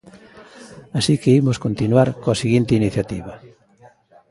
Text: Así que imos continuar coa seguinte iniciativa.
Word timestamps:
Así 0.97 1.13
que 1.21 1.35
imos 1.41 1.61
continuar 1.65 2.09
coa 2.21 2.39
seguinte 2.41 2.73
iniciativa. 2.81 3.33